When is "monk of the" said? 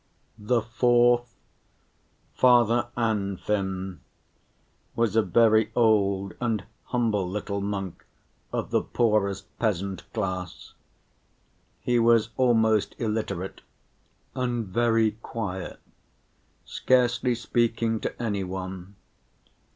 7.61-8.81